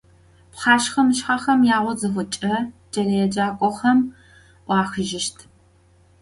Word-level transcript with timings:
Pxheşshe- 0.51 1.01
mışshexem 1.07 1.61
yağo 1.69 1.91
zıxhuç'e, 1.99 2.55
ç'eleêcak'oxem 2.91 3.99
'uaxıjışt. 4.65 5.37